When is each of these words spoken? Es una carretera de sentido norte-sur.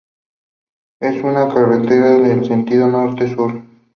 Es 0.99 1.23
una 1.23 1.47
carretera 1.53 2.17
de 2.17 2.43
sentido 2.43 2.87
norte-sur. 2.87 3.61